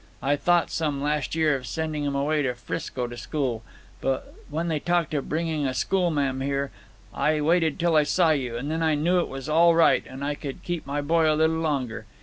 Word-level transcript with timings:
I 0.23 0.35
thought 0.35 0.71
some, 0.71 0.99
last 0.99 1.35
year, 1.35 1.55
of 1.55 1.67
sending 1.67 2.03
him 2.05 2.15
away 2.15 2.41
to 2.41 2.55
Frisco 2.55 3.05
to 3.05 3.15
school, 3.15 3.61
but 4.01 4.33
when 4.49 4.67
they 4.67 4.79
talked 4.79 5.13
of 5.13 5.29
bringing 5.29 5.67
a 5.67 5.75
schoolma'am 5.75 6.41
here, 6.41 6.71
I 7.13 7.39
waited 7.39 7.77
till 7.77 7.95
I 7.95 8.01
saw 8.01 8.31
you, 8.31 8.57
and 8.57 8.71
then 8.71 8.81
I 8.81 8.95
knew 8.95 9.19
it 9.19 9.29
was 9.29 9.47
all 9.47 9.75
right, 9.75 10.03
and 10.09 10.23
I 10.25 10.33
could 10.33 10.63
keep 10.63 10.87
my 10.87 11.01
boy 11.01 11.31
a 11.31 11.35
little 11.37 11.57
longer. 11.57 12.07